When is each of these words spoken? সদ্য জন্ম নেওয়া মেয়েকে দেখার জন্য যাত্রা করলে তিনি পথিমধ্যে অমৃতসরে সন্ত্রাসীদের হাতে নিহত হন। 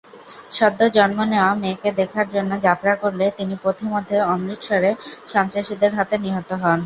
সদ্য 0.51 0.79
জন্ম 0.97 1.19
নেওয়া 1.31 1.51
মেয়েকে 1.55 1.89
দেখার 1.99 2.27
জন্য 2.35 2.51
যাত্রা 2.65 2.93
করলে 3.03 3.25
তিনি 3.37 3.55
পথিমধ্যে 3.63 4.17
অমৃতসরে 4.31 4.91
সন্ত্রাসীদের 5.27 5.91
হাতে 5.97 6.15
নিহত 6.25 6.49
হন। 6.61 6.79